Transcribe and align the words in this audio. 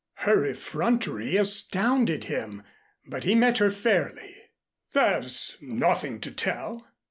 Her 0.25 0.43
effrontery 0.47 1.37
astounded 1.37 2.23
him, 2.23 2.63
but 3.05 3.23
he 3.23 3.35
met 3.35 3.59
her 3.59 3.69
fairly. 3.69 4.35
"There's 4.93 5.57
nothing 5.61 6.19
to 6.21 6.31
tell. 6.31 6.87